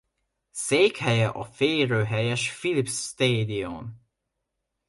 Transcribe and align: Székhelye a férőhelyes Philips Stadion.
Székhelye 0.51 1.27
a 1.27 1.43
férőhelyes 1.43 2.51
Philips 2.59 2.91
Stadion. 2.91 4.01